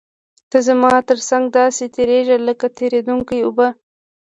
[0.49, 3.67] ته زما تر څنګ داسې تېرېږې لکه تېرېدونکې اوبه.